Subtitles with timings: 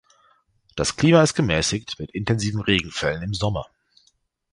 [0.75, 3.67] Das Klima ist gemäßigt mit intensiven Regenfällen im Sommer.